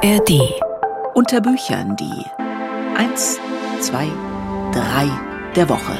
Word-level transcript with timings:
ARD. 0.00 0.54
Unter 1.14 1.40
Büchern 1.40 1.96
die 1.96 2.24
1, 2.96 3.40
2, 3.80 4.06
3 4.72 5.52
der 5.56 5.68
Woche. 5.68 5.96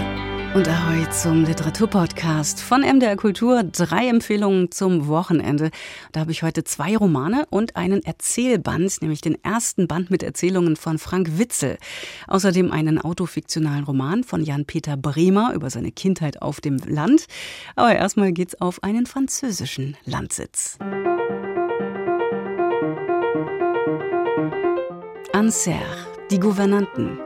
Und 0.54 0.69
ahoi 0.69 1.04
zum 1.11 1.45
Literaturpodcast 1.45 2.61
von 2.61 2.83
MDR 2.83 3.17
Kultur. 3.17 3.65
Drei 3.65 4.08
Empfehlungen 4.08 4.71
zum 4.71 5.08
Wochenende. 5.08 5.71
Da 6.13 6.21
habe 6.21 6.31
ich 6.31 6.45
heute 6.45 6.63
zwei 6.63 6.97
Romane 6.97 7.47
und 7.51 7.74
einen 7.74 8.04
Erzählband, 8.04 9.03
nämlich 9.03 9.21
den 9.21 9.42
ersten 9.42 9.88
Band 9.88 10.12
mit 10.12 10.22
Erzählungen 10.22 10.76
von 10.76 10.99
Frank 10.99 11.37
Witzel. 11.37 11.76
Außerdem 12.28 12.71
einen 12.71 13.01
autofiktionalen 13.01 13.83
Roman 13.83 14.22
von 14.22 14.44
Jan-Peter 14.44 14.96
Bremer 14.96 15.54
über 15.54 15.71
seine 15.71 15.90
Kindheit 15.90 16.41
auf 16.41 16.60
dem 16.60 16.77
Land. 16.87 17.27
Aber 17.74 17.96
erstmal 17.96 18.30
geht's 18.33 18.60
auf 18.60 18.84
einen 18.84 19.06
französischen 19.06 19.96
Landsitz. 20.05 20.78
Anser, 25.33 25.80
die 26.30 26.41
Gouvernanten. 26.41 27.19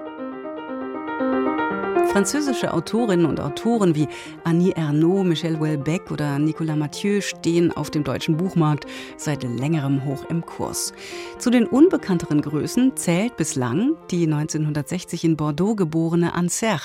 Französische 2.13 2.75
Autorinnen 2.75 3.25
und 3.25 3.41
Autoren 3.41 3.95
wie 3.95 4.07
Annie 4.45 4.77
Ernaux, 4.77 5.25
Michel 5.25 5.59
Houellebecq 5.59 6.11
oder 6.11 6.39
Nicolas 6.39 6.77
Mathieu 6.77 7.23
stehen 7.23 7.73
auf 7.73 7.91
dem 7.91 8.05
deutschen 8.05 8.37
Buchmarkt 8.37 8.85
seit 9.17 9.43
längerem 9.45 10.05
hoch 10.05 10.27
im 10.29 10.45
Kurs. 10.45 10.93
Zu 11.39 11.49
den 11.49 11.67
unbekannteren 11.67 12.43
Größen 12.43 12.97
zählt 12.97 13.39
bislang 13.39 13.97
die 14.11 14.25
1960 14.25 15.25
in 15.25 15.37
Bordeaux 15.39 15.75
geborene 15.75 16.35
Anser. 16.35 16.81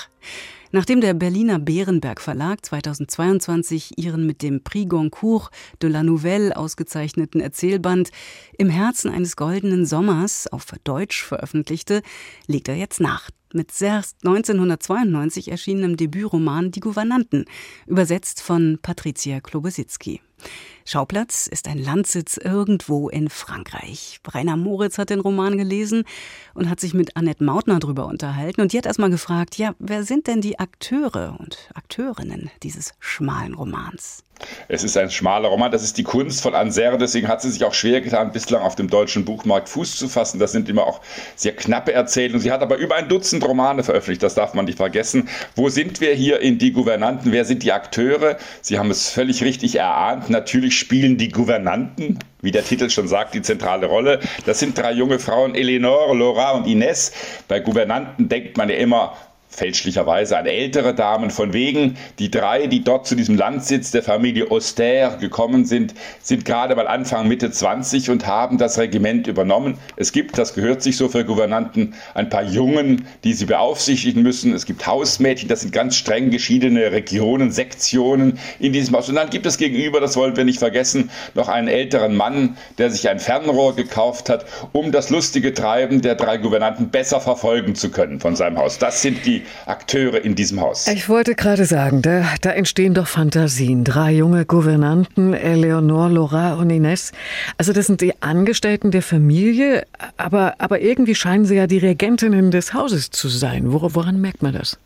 Nachdem 0.70 1.00
der 1.00 1.14
Berliner 1.14 1.58
Bärenberg 1.58 2.20
Verlag 2.20 2.64
2022 2.64 3.96
ihren 3.96 4.26
mit 4.26 4.42
dem 4.42 4.62
Prix 4.62 4.88
Goncourt 4.88 5.50
de 5.80 5.88
la 5.88 6.02
Nouvelle 6.02 6.54
ausgezeichneten 6.56 7.40
Erzählband 7.40 8.10
Im 8.58 8.68
Herzen 8.68 9.10
eines 9.10 9.36
goldenen 9.36 9.86
Sommers 9.86 10.46
auf 10.46 10.66
Deutsch 10.84 11.24
veröffentlichte, 11.24 12.02
legt 12.46 12.68
er 12.68 12.76
jetzt 12.76 13.00
nach. 13.00 13.30
Mit 13.54 13.72
Sers 13.72 14.14
1992 14.22 15.50
erschienenem 15.50 15.96
Debütroman 15.96 16.70
Die 16.70 16.80
Gouvernanten, 16.80 17.46
übersetzt 17.86 18.42
von 18.42 18.78
Patricia 18.82 19.40
Klobesitzky. 19.40 20.20
Schauplatz 20.84 21.46
ist 21.46 21.68
ein 21.68 21.76
Landsitz 21.76 22.38
irgendwo 22.38 23.10
in 23.10 23.28
Frankreich. 23.28 24.20
Rainer 24.26 24.56
Moritz 24.56 24.96
hat 24.96 25.10
den 25.10 25.20
Roman 25.20 25.58
gelesen 25.58 26.04
und 26.54 26.70
hat 26.70 26.80
sich 26.80 26.94
mit 26.94 27.14
Annette 27.14 27.44
Mautner 27.44 27.78
darüber 27.78 28.06
unterhalten. 28.06 28.62
Und 28.62 28.72
die 28.72 28.78
hat 28.78 28.86
erstmal 28.86 29.10
gefragt, 29.10 29.58
ja, 29.58 29.74
wer 29.78 30.04
sind 30.04 30.26
denn 30.26 30.40
die 30.40 30.58
Akteure 30.58 31.36
und 31.38 31.68
Akteurinnen 31.74 32.50
dieses 32.62 32.94
schmalen 33.00 33.52
Romans? 33.52 34.24
Es 34.68 34.84
ist 34.84 34.96
ein 34.96 35.10
schmaler 35.10 35.48
Roman, 35.48 35.72
das 35.72 35.82
ist 35.82 35.98
die 35.98 36.04
Kunst 36.04 36.42
von 36.42 36.54
Anser, 36.54 36.96
deswegen 36.96 37.28
hat 37.28 37.42
sie 37.42 37.50
sich 37.50 37.64
auch 37.64 37.74
schwer 37.74 38.00
getan, 38.00 38.32
bislang 38.32 38.62
auf 38.62 38.76
dem 38.76 38.88
deutschen 38.88 39.24
Buchmarkt 39.24 39.68
Fuß 39.68 39.96
zu 39.96 40.08
fassen. 40.08 40.38
Das 40.38 40.52
sind 40.52 40.68
immer 40.68 40.84
auch 40.84 41.00
sehr 41.34 41.56
knappe 41.56 41.92
Erzählungen. 41.92 42.40
Sie 42.40 42.52
hat 42.52 42.62
aber 42.62 42.76
über 42.76 42.96
ein 42.96 43.08
Dutzend 43.08 43.44
Romane 43.44 43.82
veröffentlicht, 43.82 44.22
das 44.22 44.34
darf 44.34 44.54
man 44.54 44.66
nicht 44.66 44.76
vergessen. 44.76 45.28
Wo 45.56 45.68
sind 45.68 46.00
wir 46.00 46.14
hier 46.14 46.40
in 46.40 46.58
Die 46.58 46.72
Gouvernanten? 46.72 47.32
Wer 47.32 47.44
sind 47.44 47.62
die 47.62 47.72
Akteure? 47.72 48.38
Sie 48.60 48.78
haben 48.78 48.90
es 48.90 49.10
völlig 49.10 49.42
richtig 49.42 49.76
erahnt. 49.76 50.27
Natürlich 50.28 50.78
spielen 50.78 51.16
die 51.16 51.28
Gouvernanten, 51.28 52.18
wie 52.40 52.50
der 52.50 52.64
Titel 52.64 52.90
schon 52.90 53.08
sagt, 53.08 53.34
die 53.34 53.42
zentrale 53.42 53.86
Rolle. 53.86 54.20
Das 54.46 54.58
sind 54.58 54.76
drei 54.76 54.92
junge 54.92 55.18
Frauen, 55.18 55.54
Eleonore, 55.54 56.16
Laura 56.16 56.52
und 56.52 56.66
Ines. 56.66 57.12
Bei 57.48 57.60
Gouvernanten 57.60 58.28
denkt 58.28 58.56
man 58.56 58.68
ja 58.68 58.76
immer 58.76 59.16
fälschlicherweise 59.48 60.38
an 60.38 60.46
ältere 60.46 60.94
Damen. 60.94 61.30
Von 61.30 61.52
wegen, 61.52 61.96
die 62.18 62.30
drei, 62.30 62.66
die 62.66 62.84
dort 62.84 63.06
zu 63.06 63.14
diesem 63.14 63.36
Landsitz 63.36 63.90
der 63.90 64.02
Familie 64.02 64.50
Auster 64.50 65.16
gekommen 65.16 65.64
sind, 65.64 65.94
sind 66.22 66.44
gerade 66.44 66.76
mal 66.76 66.86
Anfang, 66.86 67.28
Mitte 67.28 67.50
20 67.50 68.10
und 68.10 68.26
haben 68.26 68.58
das 68.58 68.78
Regiment 68.78 69.26
übernommen. 69.26 69.78
Es 69.96 70.12
gibt, 70.12 70.38
das 70.38 70.54
gehört 70.54 70.82
sich 70.82 70.96
so 70.96 71.08
für 71.08 71.24
Gouvernanten, 71.24 71.94
ein 72.14 72.28
paar 72.28 72.44
Jungen, 72.44 73.06
die 73.24 73.32
sie 73.32 73.46
beaufsichtigen 73.46 74.22
müssen. 74.22 74.52
Es 74.54 74.66
gibt 74.66 74.86
Hausmädchen, 74.86 75.48
das 75.48 75.62
sind 75.62 75.72
ganz 75.72 75.96
streng 75.96 76.30
geschiedene 76.30 76.92
Regionen, 76.92 77.50
Sektionen 77.50 78.38
in 78.60 78.72
diesem 78.72 78.94
Haus. 78.94 79.08
Und 79.08 79.16
dann 79.16 79.30
gibt 79.30 79.46
es 79.46 79.58
gegenüber, 79.58 80.00
das 80.00 80.16
wollen 80.16 80.36
wir 80.36 80.44
nicht 80.44 80.58
vergessen, 80.58 81.10
noch 81.34 81.48
einen 81.48 81.68
älteren 81.68 82.16
Mann, 82.16 82.56
der 82.76 82.90
sich 82.90 83.08
ein 83.08 83.18
Fernrohr 83.18 83.74
gekauft 83.74 84.28
hat, 84.28 84.44
um 84.72 84.92
das 84.92 85.10
lustige 85.10 85.54
Treiben 85.54 86.02
der 86.02 86.14
drei 86.14 86.36
Gouvernanten 86.36 86.90
besser 86.90 87.20
verfolgen 87.20 87.74
zu 87.74 87.90
können 87.90 88.20
von 88.20 88.36
seinem 88.36 88.58
Haus. 88.58 88.78
Das 88.78 89.02
sind 89.02 89.24
die 89.26 89.37
Akteure 89.66 90.24
in 90.24 90.34
diesem 90.34 90.60
Haus. 90.60 90.86
Ich 90.88 91.08
wollte 91.08 91.34
gerade 91.34 91.64
sagen, 91.64 92.02
da, 92.02 92.24
da 92.40 92.50
entstehen 92.50 92.94
doch 92.94 93.06
Fantasien. 93.06 93.84
Drei 93.84 94.12
junge 94.12 94.44
Gouvernanten, 94.44 95.34
Eleonore, 95.34 96.12
Laura 96.12 96.54
und 96.54 96.70
Ines. 96.70 97.12
Also 97.56 97.72
das 97.72 97.86
sind 97.86 98.00
die 98.00 98.20
Angestellten 98.22 98.90
der 98.90 99.02
Familie, 99.02 99.86
aber, 100.16 100.54
aber 100.58 100.80
irgendwie 100.80 101.14
scheinen 101.14 101.44
sie 101.44 101.56
ja 101.56 101.66
die 101.66 101.78
Regentinnen 101.78 102.50
des 102.50 102.74
Hauses 102.74 103.10
zu 103.10 103.28
sein. 103.28 103.64
Woran 103.72 104.20
merkt 104.20 104.42
man 104.42 104.54
das? 104.54 104.78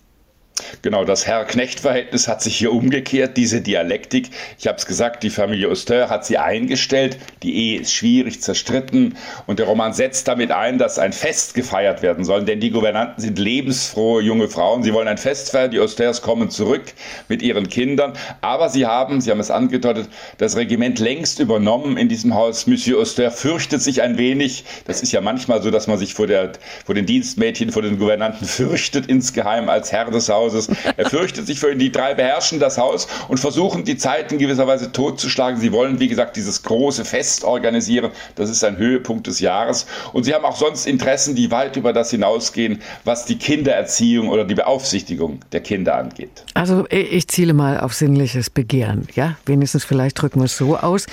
Genau, 0.82 1.04
das 1.04 1.26
Herr-Knecht-Verhältnis 1.26 2.28
hat 2.28 2.42
sich 2.42 2.56
hier 2.56 2.72
umgekehrt, 2.72 3.36
diese 3.36 3.62
Dialektik. 3.62 4.30
Ich 4.58 4.66
habe 4.66 4.76
es 4.76 4.84
gesagt, 4.84 5.22
die 5.22 5.30
Familie 5.30 5.68
Auster 5.70 6.10
hat 6.10 6.26
sie 6.26 6.36
eingestellt. 6.36 7.18
Die 7.42 7.54
Ehe 7.54 7.80
ist 7.80 7.92
schwierig, 7.92 8.42
zerstritten. 8.42 9.16
Und 9.46 9.58
der 9.58 9.66
Roman 9.66 9.94
setzt 9.94 10.28
damit 10.28 10.50
ein, 10.50 10.78
dass 10.78 10.98
ein 10.98 11.12
Fest 11.12 11.54
gefeiert 11.54 12.02
werden 12.02 12.24
soll. 12.24 12.44
Denn 12.44 12.60
die 12.60 12.70
Gouvernanten 12.70 13.22
sind 13.22 13.38
lebensfrohe 13.38 14.22
junge 14.22 14.48
Frauen. 14.48 14.82
Sie 14.82 14.92
wollen 14.92 15.08
ein 15.08 15.18
Fest 15.18 15.52
feiern. 15.52 15.70
Die 15.70 15.80
Austers 15.80 16.20
kommen 16.20 16.50
zurück 16.50 16.82
mit 17.28 17.40
ihren 17.40 17.68
Kindern. 17.68 18.12
Aber 18.42 18.68
sie 18.68 18.84
haben, 18.84 19.20
Sie 19.20 19.30
haben 19.30 19.40
es 19.40 19.50
angedeutet, 19.50 20.08
das 20.38 20.56
Regiment 20.56 20.98
längst 20.98 21.38
übernommen 21.38 21.96
in 21.96 22.08
diesem 22.08 22.34
Haus. 22.34 22.66
Monsieur 22.66 23.00
Auster 23.00 23.30
fürchtet 23.30 23.80
sich 23.80 24.02
ein 24.02 24.18
wenig. 24.18 24.64
Das 24.86 25.02
ist 25.02 25.12
ja 25.12 25.20
manchmal 25.22 25.62
so, 25.62 25.70
dass 25.70 25.86
man 25.86 25.96
sich 25.96 26.12
vor, 26.12 26.26
der, 26.26 26.52
vor 26.84 26.94
den 26.94 27.06
Dienstmädchen, 27.06 27.72
vor 27.72 27.82
den 27.82 27.98
Gouvernanten 27.98 28.46
fürchtet 28.46 29.06
insgeheim 29.06 29.68
als 29.68 29.92
Herr 29.92 30.10
des 30.10 30.28
Hauses. 30.28 30.41
Hauses. 30.42 30.68
Er 30.96 31.08
fürchtet 31.08 31.46
sich 31.46 31.60
für 31.60 31.72
ihn. 31.72 31.78
Die 31.78 31.92
drei 31.92 32.14
beherrschen 32.14 32.58
das 32.58 32.78
Haus 32.78 33.06
und 33.28 33.38
versuchen 33.38 33.84
die 33.84 33.96
Zeit 33.96 34.32
in 34.32 34.38
gewisser 34.38 34.66
Weise 34.66 34.92
totzuschlagen. 34.92 35.60
Sie 35.60 35.72
wollen, 35.72 36.00
wie 36.00 36.08
gesagt, 36.08 36.36
dieses 36.36 36.62
große 36.62 37.04
Fest 37.04 37.44
organisieren. 37.44 38.10
Das 38.34 38.50
ist 38.50 38.64
ein 38.64 38.76
Höhepunkt 38.76 39.26
des 39.26 39.40
Jahres. 39.40 39.86
Und 40.12 40.24
sie 40.24 40.34
haben 40.34 40.44
auch 40.44 40.56
sonst 40.56 40.86
Interessen, 40.86 41.34
die 41.34 41.50
weit 41.50 41.76
über 41.76 41.92
das 41.92 42.10
hinausgehen, 42.10 42.80
was 43.04 43.24
die 43.24 43.36
Kindererziehung 43.36 44.28
oder 44.28 44.44
die 44.44 44.54
Beaufsichtigung 44.54 45.40
der 45.52 45.60
Kinder 45.60 45.96
angeht. 45.96 46.44
Also 46.54 46.86
ich 46.90 47.28
ziele 47.28 47.54
mal 47.54 47.80
auf 47.80 47.94
sinnliches 47.94 48.50
Begehren. 48.50 49.06
Ja, 49.14 49.36
wenigstens 49.46 49.84
vielleicht 49.84 50.20
drücken 50.20 50.40
wir 50.40 50.46
es 50.46 50.56
so 50.56 50.76
aus. 50.76 51.06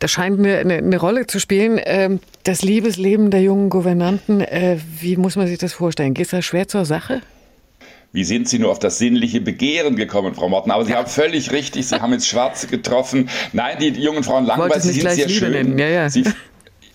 Das 0.00 0.10
scheint 0.10 0.38
eine, 0.38 0.58
eine, 0.58 0.74
eine 0.74 0.98
Rolle 0.98 1.26
zu 1.26 1.38
spielen. 1.38 1.80
Ähm, 1.84 2.20
das 2.44 2.62
Liebesleben 2.62 3.30
der 3.30 3.40
jungen 3.40 3.70
Gouvernanten, 3.70 4.40
äh, 4.40 4.78
wie 5.00 5.16
muss 5.16 5.36
man 5.36 5.46
sich 5.46 5.58
das 5.58 5.72
vorstellen? 5.72 6.14
Geht 6.14 6.32
das 6.32 6.44
schwer 6.44 6.68
zur 6.68 6.84
Sache? 6.84 7.22
Wie 8.14 8.22
sind 8.22 8.48
Sie 8.48 8.60
nur 8.60 8.70
auf 8.70 8.78
das 8.78 8.98
sinnliche 8.98 9.40
Begehren 9.40 9.96
gekommen, 9.96 10.36
Frau 10.36 10.48
Morten? 10.48 10.70
Aber 10.70 10.84
Sie 10.84 10.94
haben 10.94 11.08
völlig 11.08 11.50
richtig, 11.50 11.88
Sie 11.88 12.00
haben 12.00 12.12
jetzt 12.12 12.28
Schwarze 12.28 12.68
getroffen. 12.68 13.28
Nein, 13.52 13.76
die 13.80 13.88
jungen 13.88 14.22
Frauen 14.22 14.46
langweilig, 14.46 14.84
sie 14.84 14.92
sind 14.92 15.10
sehr 15.10 15.28
schön. 15.28 15.76
Ja, 15.76 15.88
ja. 15.88 16.08
Sie, 16.08 16.22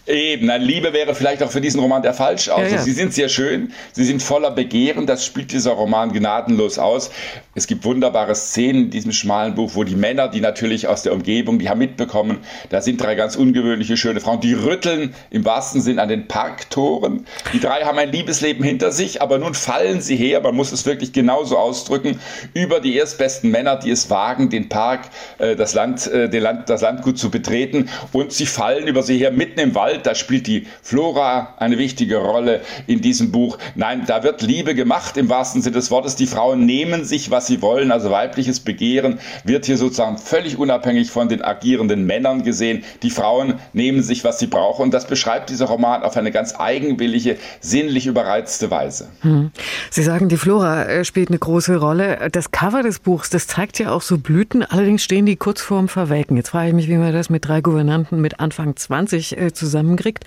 Eben, 0.10 0.48
nein, 0.48 0.64
Liebe 0.64 0.92
wäre 0.92 1.14
vielleicht 1.14 1.44
auch 1.44 1.52
für 1.52 1.62
diesen 1.62 1.80
Roman 1.80 2.02
der 2.02 2.16
falsch 2.16 2.50
aus. 2.50 2.62
Ja, 2.62 2.78
ja. 2.78 2.82
Sie 2.82 2.94
sind 2.94 3.14
sehr 3.14 3.30
schön, 3.30 3.72
sie 3.92 4.04
sind 4.04 4.24
voller 4.24 4.50
Begehren, 4.50 5.06
das 5.06 5.24
spielt 5.24 5.52
dieser 5.52 5.74
Roman 5.74 6.12
gnadenlos 6.12 6.80
aus. 6.80 7.12
Es 7.54 7.68
gibt 7.68 7.86
wunderbare 7.86 8.34
Szenen 8.34 8.86
in 8.86 8.90
diesem 8.90 9.12
schmalen 9.12 9.54
Buch, 9.54 9.72
wo 9.76 9.84
die 9.84 9.96
Männer, 9.96 10.28
die 10.28 10.42
natürlich 10.42 10.88
aus 10.88 11.04
der 11.04 11.14
Umgebung, 11.14 11.60
die 11.60 11.70
haben 11.70 11.78
mitbekommen, 11.78 12.40
da 12.70 12.82
sind 12.82 13.00
drei 13.00 13.14
ganz 13.14 13.36
ungewöhnliche, 13.36 13.98
schöne 13.98 14.20
Frauen, 14.20 14.42
die 14.42 14.54
rütteln 14.54 15.14
im 15.30 15.46
wahrsten 15.46 15.80
Sinn 15.80 16.00
an 16.00 16.10
den 16.10 16.28
Parktoren. 16.28 17.28
Die 17.54 17.60
drei 17.60 17.84
haben 17.84 18.00
ein 18.00 18.12
Liebesleben 18.12 18.64
hinter 18.64 18.92
sich, 18.92 19.22
aber 19.22 19.38
nun 19.38 19.54
fallen 19.54 20.02
sie 20.02 20.16
her, 20.16 20.42
man 20.42 20.56
muss 20.56 20.72
es 20.72 20.88
wirklich 20.88 21.14
genauso 21.14 21.56
ausdrücken, 21.56 22.20
über 22.56 22.80
die 22.80 22.96
erstbesten 22.96 23.52
Männer, 23.52 23.76
die 23.76 23.92
es 23.92 24.10
wagen, 24.10 24.50
den 24.50 24.70
Park, 24.70 25.02
äh, 25.38 25.56
das, 25.56 25.76
Land, 25.76 26.08
äh, 26.08 26.30
den 26.30 26.42
Land, 26.42 26.68
das 26.68 26.82
Landgut 26.82 27.20
zu 27.20 27.30
betreten 27.30 27.90
und 28.12 28.32
sie 28.32 28.48
fallen 28.48 28.88
über 28.88 29.04
sie 29.04 29.20
her 29.20 29.30
mitten 29.30 29.60
im 29.60 29.76
Wald, 29.76 29.99
da 30.06 30.16
spielt 30.16 30.48
die 30.48 30.68
Flora 30.82 31.56
eine 31.58 31.78
wichtige 31.78 32.18
Rolle 32.18 32.62
in 32.88 33.02
diesem 33.02 33.32
Buch. 33.32 33.58
Nein, 33.76 34.04
da 34.08 34.24
wird 34.24 34.42
Liebe 34.42 34.76
gemacht 34.76 35.18
im 35.18 35.30
wahrsten 35.30 35.62
Sinne 35.62 35.76
des 35.76 35.92
Wortes. 35.92 36.16
Die 36.16 36.28
Frauen 36.28 36.66
nehmen 36.66 37.06
sich, 37.06 37.32
was 37.32 37.48
sie 37.48 37.62
wollen, 37.62 37.92
also 37.92 38.12
weibliches 38.12 38.60
Begehren 38.60 39.20
wird 39.44 39.66
hier 39.66 39.78
sozusagen 39.78 40.18
völlig 40.18 40.58
unabhängig 40.58 41.12
von 41.12 41.30
den 41.30 41.42
agierenden 41.42 42.06
Männern 42.06 42.44
gesehen. 42.44 42.84
Die 43.04 43.10
Frauen 43.10 43.56
nehmen 43.74 44.04
sich, 44.04 44.24
was 44.24 44.40
sie 44.40 44.48
brauchen 44.48 44.84
und 44.84 44.94
das 44.94 45.08
beschreibt 45.08 45.50
dieser 45.50 45.66
Roman 45.66 46.04
auf 46.04 46.18
eine 46.18 46.32
ganz 46.32 46.56
eigenwillige, 46.58 47.38
sinnlich 47.60 48.08
überreizte 48.08 48.72
Weise. 48.72 49.10
Hm. 49.22 49.52
Sie 49.90 50.04
sagen, 50.04 50.30
die 50.30 50.38
Flora 50.38 50.84
äh, 50.84 51.06
spielt 51.06 51.30
eine 51.30 51.40
große 51.40 51.78
Rolle. 51.78 52.30
Das 52.32 52.52
Cover 52.52 52.84
des 52.84 53.00
Buchs, 53.00 53.30
das 53.30 53.48
zeigt 53.48 53.80
ja 53.80 53.92
auch 53.92 54.02
so 54.02 54.18
Blüten, 54.18 54.64
allerdings 54.64 55.04
stehen 55.04 55.26
die 55.26 55.36
kurz 55.36 55.62
vorm 55.62 55.88
Verwelken. 55.88 56.38
Jetzt 56.38 56.50
frage 56.50 56.70
ich 56.70 56.74
mich, 56.74 56.88
wie 56.88 56.98
man 56.98 57.14
das 57.14 57.30
mit 57.30 57.48
drei 57.48 57.62
Gouvernanten 57.62 58.22
mit 58.22 58.40
Anfang 58.40 58.76
20 58.76 59.38
äh, 59.38 59.54
zusammen 59.54 59.89
zusammenkriegt. 59.90 60.26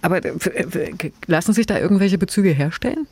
Aber 0.00 0.24
äh, 0.24 1.10
lassen 1.26 1.52
sich 1.52 1.66
da 1.66 1.78
irgendwelche 1.78 2.18
Bezüge 2.18 2.50
herstellen? 2.50 3.06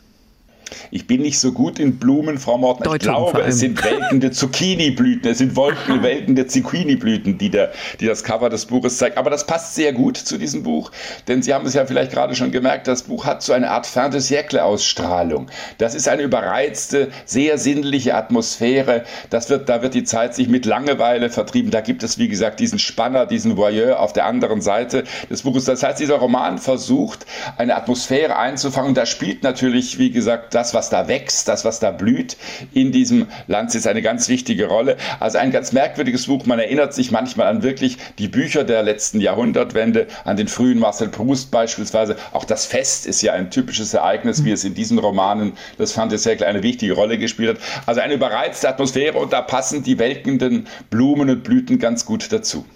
Ich 0.90 1.06
bin 1.06 1.22
nicht 1.22 1.38
so 1.38 1.52
gut 1.52 1.78
in 1.78 1.98
Blumen, 1.98 2.38
Frau 2.38 2.58
Morten. 2.58 2.84
Ich 2.92 3.00
glaube, 3.00 3.42
es 3.42 3.58
sind 3.58 3.82
welkende 3.84 4.30
Zucchini-Blüten, 4.30 5.30
es 5.30 5.38
sind 5.38 5.56
wolken, 5.56 6.02
welkende 6.02 6.46
Zucchini-Blüten, 6.46 7.38
die, 7.38 7.50
die 7.50 8.06
das 8.06 8.24
Cover 8.24 8.48
des 8.48 8.66
Buches 8.66 8.98
zeigt. 8.98 9.16
Aber 9.16 9.30
das 9.30 9.46
passt 9.46 9.74
sehr 9.74 9.92
gut 9.92 10.16
zu 10.16 10.38
diesem 10.38 10.62
Buch, 10.62 10.90
denn 11.28 11.42
Sie 11.42 11.54
haben 11.54 11.66
es 11.66 11.74
ja 11.74 11.86
vielleicht 11.86 12.12
gerade 12.12 12.34
schon 12.34 12.50
gemerkt, 12.50 12.86
das 12.86 13.02
Buch 13.02 13.24
hat 13.24 13.42
so 13.42 13.52
eine 13.52 13.70
Art 13.70 13.86
Fin 13.86 14.10
de 14.10 14.20
siècle-Ausstrahlung. 14.20 15.50
Das 15.78 15.94
ist 15.94 16.08
eine 16.08 16.22
überreizte, 16.22 17.10
sehr 17.24 17.58
sinnliche 17.58 18.14
Atmosphäre. 18.14 19.04
Das 19.30 19.50
wird, 19.50 19.68
da 19.68 19.82
wird 19.82 19.94
die 19.94 20.04
Zeit 20.04 20.34
sich 20.34 20.48
mit 20.48 20.66
Langeweile 20.66 21.30
vertrieben. 21.30 21.70
Da 21.70 21.80
gibt 21.80 22.02
es, 22.02 22.18
wie 22.18 22.28
gesagt, 22.28 22.60
diesen 22.60 22.78
Spanner, 22.78 23.26
diesen 23.26 23.56
Voyeur 23.56 24.00
auf 24.00 24.12
der 24.12 24.26
anderen 24.26 24.60
Seite 24.60 25.04
des 25.28 25.42
Buches. 25.42 25.64
Das 25.64 25.82
heißt, 25.82 26.00
dieser 26.00 26.16
Roman 26.16 26.58
versucht, 26.58 27.26
eine 27.56 27.76
Atmosphäre 27.76 28.36
einzufangen. 28.36 28.94
Da 28.94 29.06
spielt 29.06 29.42
natürlich, 29.42 29.98
wie 29.98 30.10
gesagt, 30.10 30.54
das, 30.60 30.74
was 30.74 30.90
da 30.90 31.08
wächst, 31.08 31.48
das, 31.48 31.64
was 31.64 31.80
da 31.80 31.90
blüht 31.90 32.36
in 32.74 32.92
diesem 32.92 33.28
Land, 33.46 33.74
ist 33.74 33.86
eine 33.86 34.02
ganz 34.02 34.28
wichtige 34.28 34.66
Rolle. 34.66 34.98
Also 35.18 35.38
ein 35.38 35.52
ganz 35.52 35.72
merkwürdiges 35.72 36.26
Buch. 36.26 36.44
Man 36.44 36.58
erinnert 36.58 36.92
sich 36.92 37.10
manchmal 37.10 37.46
an 37.46 37.62
wirklich 37.62 37.96
die 38.18 38.28
Bücher 38.28 38.62
der 38.62 38.82
letzten 38.82 39.22
Jahrhundertwende, 39.22 40.06
an 40.24 40.36
den 40.36 40.48
frühen 40.48 40.78
Marcel 40.78 41.08
Proust 41.08 41.50
beispielsweise. 41.50 42.16
Auch 42.32 42.44
das 42.44 42.66
Fest 42.66 43.06
ist 43.06 43.22
ja 43.22 43.32
ein 43.32 43.50
typisches 43.50 43.94
Ereignis, 43.94 44.44
wie 44.44 44.52
es 44.52 44.62
in 44.64 44.74
diesen 44.74 44.98
Romanen 44.98 45.54
des 45.78 45.92
Fantasiecle 45.92 46.46
eine 46.46 46.62
wichtige 46.62 46.92
Rolle 46.92 47.16
gespielt 47.16 47.56
hat. 47.56 47.86
Also 47.86 48.02
eine 48.02 48.12
überreizte 48.12 48.68
Atmosphäre 48.68 49.16
und 49.16 49.32
da 49.32 49.40
passen 49.40 49.82
die 49.82 49.98
welkenden 49.98 50.66
Blumen 50.90 51.30
und 51.30 51.42
Blüten 51.42 51.78
ganz 51.78 52.04
gut 52.04 52.30
dazu. 52.32 52.66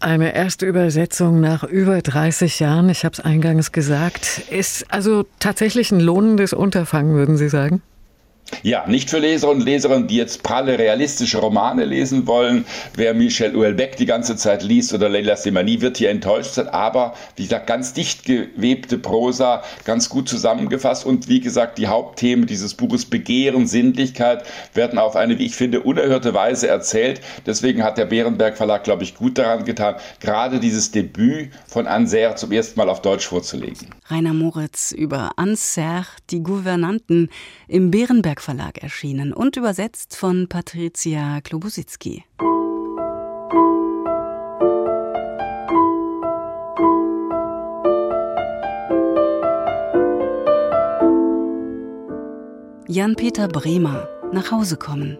Eine 0.00 0.34
erste 0.34 0.66
Übersetzung 0.66 1.40
nach 1.40 1.64
über 1.64 2.02
30 2.02 2.60
Jahren, 2.60 2.88
ich 2.88 3.04
habe 3.04 3.14
es 3.14 3.20
eingangs 3.20 3.72
gesagt, 3.72 4.42
ist 4.50 4.92
also 4.92 5.24
tatsächlich 5.38 5.92
ein 5.92 6.00
lohnendes 6.00 6.52
Unterfangen, 6.52 7.14
würden 7.14 7.36
Sie 7.36 7.48
sagen? 7.48 7.80
Ja, 8.62 8.86
nicht 8.86 9.10
für 9.10 9.18
Leser 9.18 9.50
und 9.50 9.64
Leserinnen, 9.64 10.06
die 10.06 10.16
jetzt 10.16 10.42
pralle 10.42 10.78
realistische 10.78 11.38
Romane 11.38 11.84
lesen 11.84 12.26
wollen. 12.26 12.64
Wer 12.94 13.14
Michel 13.14 13.54
Houellebecq 13.54 13.96
die 13.96 14.06
ganze 14.06 14.36
Zeit 14.36 14.62
liest 14.62 14.92
oder 14.92 15.08
Leila 15.08 15.36
Semani 15.36 15.80
wird 15.80 15.96
hier 15.96 16.10
enttäuscht 16.10 16.52
sein. 16.52 16.68
Aber, 16.68 17.14
wie 17.36 17.42
gesagt, 17.44 17.66
ganz 17.66 17.92
dicht 17.92 18.24
gewebte 18.24 18.98
Prosa, 18.98 19.62
ganz 19.84 20.08
gut 20.08 20.28
zusammengefasst. 20.28 21.06
Und 21.06 21.28
wie 21.28 21.40
gesagt, 21.40 21.78
die 21.78 21.86
Hauptthemen 21.86 22.46
dieses 22.46 22.74
Buches 22.74 23.06
Begehren, 23.06 23.66
Sinnlichkeit 23.66 24.44
werden 24.74 24.98
auf 24.98 25.16
eine, 25.16 25.38
wie 25.38 25.46
ich 25.46 25.56
finde, 25.56 25.80
unerhörte 25.80 26.34
Weise 26.34 26.68
erzählt. 26.68 27.20
Deswegen 27.46 27.82
hat 27.82 27.98
der 27.98 28.06
Bärenberg 28.06 28.56
Verlag, 28.56 28.84
glaube 28.84 29.04
ich, 29.04 29.14
gut 29.14 29.38
daran 29.38 29.64
getan, 29.64 29.96
gerade 30.20 30.60
dieses 30.60 30.90
Debüt 30.90 31.50
von 31.66 31.86
Anser 31.86 32.36
zum 32.36 32.52
ersten 32.52 32.78
Mal 32.78 32.88
auf 32.88 33.02
Deutsch 33.02 33.26
vorzulegen. 33.26 33.88
Rainer 34.08 34.34
Moritz 34.34 34.92
über 34.92 35.32
Anser, 35.36 36.06
die 36.30 36.42
Gouvernanten 36.42 37.30
im 37.68 37.90
Bärenberg 37.90 38.33
Verlag 38.40 38.82
erschienen 38.82 39.32
und 39.32 39.56
übersetzt 39.56 40.16
von 40.16 40.48
Patricia 40.48 41.40
Klobusitzki. 41.40 42.24
Jan-Peter 52.86 53.48
Bremer 53.48 54.08
nach 54.32 54.50
Hause 54.50 54.76
kommen. 54.76 55.18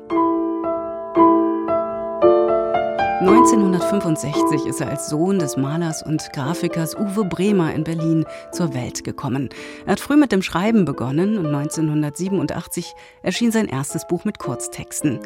1965 3.26 4.66
ist 4.66 4.82
er 4.82 4.90
als 4.90 5.08
Sohn 5.08 5.38
des 5.38 5.56
Malers 5.56 6.02
und 6.02 6.30
Grafikers 6.34 6.94
Uwe 6.94 7.24
Bremer 7.24 7.72
in 7.72 7.82
Berlin 7.82 8.26
zur 8.52 8.74
Welt 8.74 9.02
gekommen. 9.02 9.48
Er 9.86 9.92
hat 9.92 10.00
früh 10.00 10.16
mit 10.16 10.30
dem 10.30 10.42
Schreiben 10.42 10.84
begonnen 10.84 11.38
und 11.38 11.46
1987 11.46 12.94
erschien 13.22 13.50
sein 13.50 13.66
erstes 13.66 14.06
Buch 14.06 14.26
mit 14.26 14.38
Kurztexten. 14.38 15.20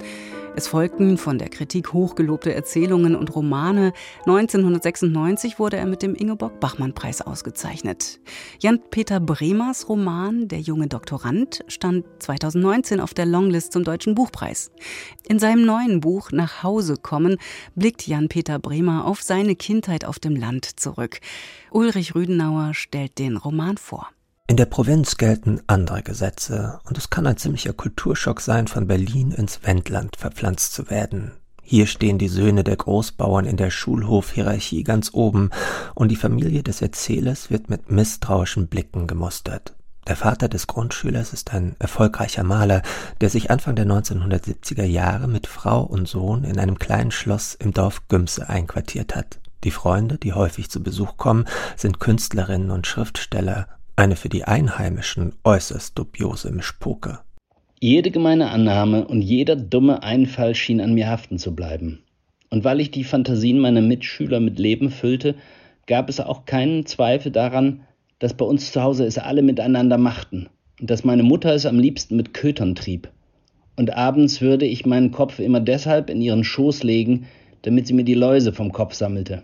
Es 0.59 0.67
folgten 0.67 1.19
von 1.19 1.39
der 1.39 1.51
Kritik 1.51 1.93
hochgelobte 1.93 2.53
Erzählungen 2.53 3.15
und 3.15 3.33
Romane. 3.33 3.93
1996 4.27 5.61
wurde 5.61 5.77
er 5.77 5.87
mit 5.87 6.03
dem 6.03 6.17
Ingeborg-Bachmann-Preis 6.17 7.23
ausgezeichnet. 7.23 8.19
Jan-Peter 8.59 9.21
Bremers 9.21 9.89
Roman 9.89 10.49
Der 10.49 10.59
junge 10.59 10.89
Doktorand 10.89 11.61
stand 11.69 12.07
2019 12.19 12.99
auf 12.99 13.15
der 13.15 13.27
Longlist 13.27 13.73
zum 13.73 13.85
Deutschen 13.85 14.17
Buchpreis. 14.17 14.73
In 15.29 15.39
seinem 15.39 15.65
neuen 15.65 16.01
Buch 16.01 16.33
Nach 16.33 16.65
Hause 16.65 16.97
kommen 16.97 17.37
blickt 17.77 18.09
Jan-Peter 18.09 18.59
Bremer 18.59 19.05
auf 19.05 19.23
seine 19.23 19.55
Kindheit 19.55 20.05
auf 20.05 20.19
dem 20.19 20.35
Land 20.35 20.81
zurück. 20.81 21.21
Ulrich 21.71 22.17
Rüdenauer 22.17 22.75
stellt 22.75 23.21
den 23.21 23.37
Roman 23.37 23.77
vor. 23.77 24.09
In 24.51 24.57
der 24.57 24.65
Provinz 24.65 25.19
gelten 25.19 25.61
andere 25.67 26.03
Gesetze, 26.03 26.81
und 26.85 26.97
es 26.97 27.11
kann 27.11 27.27
ein 27.27 27.37
ziemlicher 27.37 27.75
Kulturschock 27.75 28.41
sein, 28.41 28.67
von 28.67 28.87
Berlin 28.87 29.31
ins 29.31 29.63
Wendland 29.63 30.17
verpflanzt 30.17 30.73
zu 30.73 30.89
werden. 30.89 31.33
Hier 31.63 31.87
stehen 31.87 32.17
die 32.17 32.29
Söhne 32.29 32.65
der 32.65 32.77
Großbauern 32.77 33.45
in 33.45 33.59
der 33.59 33.71
Schulhofhierarchie 33.71 34.85
ganz 34.85 35.11
oben, 35.13 35.51
und 35.95 36.09
die 36.09 36.17
Familie 36.17 36.63
des 36.63 36.81
Erzählers 36.81 37.51
wird 37.51 37.69
mit 37.69 37.91
misstrauischen 37.91 38.69
Blicken 38.69 39.07
gemustert. 39.07 39.75
Der 40.07 40.17
Vater 40.17 40.49
des 40.49 40.67
Grundschülers 40.67 41.35
ist 41.35 41.53
ein 41.53 41.77
erfolgreicher 41.79 42.43
Maler, 42.43 42.81
der 43.21 43.29
sich 43.29 43.51
Anfang 43.51 43.77
der 43.77 43.85
1970er 43.85 44.85
Jahre 44.85 45.29
mit 45.29 45.47
Frau 45.47 45.83
und 45.83 46.09
Sohn 46.09 46.45
in 46.45 46.59
einem 46.59 46.79
kleinen 46.79 47.11
Schloss 47.11 47.55
im 47.55 47.75
Dorf 47.75 48.09
Gümse 48.09 48.49
einquartiert 48.49 49.15
hat. 49.15 49.41
Die 49.65 49.71
Freunde, 49.73 50.17
die 50.17 50.33
häufig 50.33 50.71
zu 50.71 50.83
Besuch 50.83 51.19
kommen, 51.19 51.45
sind 51.77 52.01
Künstlerinnen 52.01 52.71
und 52.71 52.87
Schriftsteller 52.87 53.69
eine 53.99 54.15
für 54.15 54.29
die 54.29 54.45
Einheimischen 54.45 55.33
äußerst 55.43 55.99
dubiose 55.99 56.53
Mischpoke. 56.53 57.19
Jede 57.81 58.13
gemeine 58.13 58.51
Annahme 58.51 59.05
und 59.05 59.23
jeder 59.23 59.57
dumme 59.57 60.05
Einfall 60.05 60.55
schien 60.55 60.81
an 60.81 60.95
mir 60.95 61.09
haften 61.09 61.39
zu 61.39 61.55
bleiben. 61.55 62.05
Und 62.49 62.63
weil 62.63 62.81
ich 62.81 62.93
die 62.93 63.03
Fantasien 63.03 63.59
meiner 63.59 63.83
Mitschüler 63.83 64.39
mit 64.39 64.61
Leben 64.61 64.91
füllte, 64.91 65.35
gab 65.87 66.09
es 66.09 66.21
auch 66.21 66.45
keinen 66.45 66.87
Zweifel 66.87 67.33
daran, 67.33 67.81
dass 68.21 68.35
bei 68.35 68.45
uns 68.45 68.71
zu 68.71 68.81
Hause 68.83 69.05
es 69.05 69.19
alle 69.19 69.43
miteinander 69.43 69.99
machten 69.99 70.49
und 70.81 70.89
dass 70.89 71.03
meine 71.03 71.25
Mutter 71.25 71.53
es 71.53 71.67
am 71.67 71.81
liebsten 71.81 72.17
mit 72.17 72.35
Kötern 72.35 72.77
trieb. 72.77 73.11
Und 73.77 73.95
abends 73.97 74.41
würde 74.41 74.67
ich 74.67 74.87
meinen 74.87 75.11
Kopf 75.11 75.41
immer 75.41 75.61
deshalb 75.61 76.09
in 76.09 76.21
ihren 76.21 76.45
Schoß 76.45 76.85
legen, 76.85 77.27
damit 77.63 77.89
sie 77.89 77.95
mir 77.95 78.05
die 78.05 78.15
Läuse 78.15 78.53
vom 78.53 78.71
Kopf 78.71 78.95
sammelte. 78.95 79.43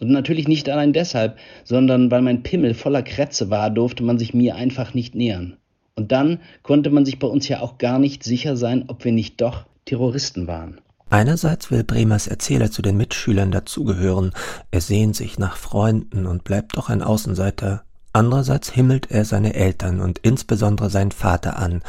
Und 0.00 0.10
natürlich 0.10 0.48
nicht 0.48 0.68
allein 0.68 0.92
deshalb, 0.92 1.38
sondern 1.64 2.10
weil 2.10 2.22
mein 2.22 2.42
Pimmel 2.42 2.74
voller 2.74 3.02
Krätze 3.02 3.50
war, 3.50 3.70
durfte 3.70 4.02
man 4.02 4.18
sich 4.18 4.34
mir 4.34 4.54
einfach 4.54 4.94
nicht 4.94 5.14
nähern. 5.14 5.56
Und 5.96 6.12
dann 6.12 6.38
konnte 6.62 6.90
man 6.90 7.04
sich 7.04 7.18
bei 7.18 7.26
uns 7.26 7.48
ja 7.48 7.60
auch 7.60 7.78
gar 7.78 7.98
nicht 7.98 8.22
sicher 8.22 8.56
sein, 8.56 8.84
ob 8.86 9.04
wir 9.04 9.12
nicht 9.12 9.40
doch 9.40 9.64
Terroristen 9.84 10.46
waren. 10.46 10.80
Einerseits 11.10 11.70
will 11.70 11.84
Bremers 11.84 12.26
Erzähler 12.26 12.70
zu 12.70 12.82
den 12.82 12.96
Mitschülern 12.96 13.50
dazugehören, 13.50 14.32
er 14.70 14.80
sehnt 14.80 15.16
sich 15.16 15.38
nach 15.38 15.56
Freunden 15.56 16.26
und 16.26 16.44
bleibt 16.44 16.76
doch 16.76 16.90
ein 16.90 17.02
Außenseiter. 17.02 17.82
Andererseits 18.12 18.70
himmelt 18.70 19.10
er 19.10 19.24
seine 19.24 19.54
Eltern 19.54 20.00
und 20.00 20.18
insbesondere 20.18 20.90
seinen 20.90 21.12
Vater 21.12 21.58
an, 21.58 21.82